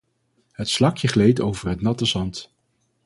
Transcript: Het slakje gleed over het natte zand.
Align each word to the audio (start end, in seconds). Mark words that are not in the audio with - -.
Het 0.51 0.69
slakje 0.69 1.07
gleed 1.07 1.41
over 1.41 1.69
het 1.69 1.81
natte 1.81 2.05
zand. 2.05 2.53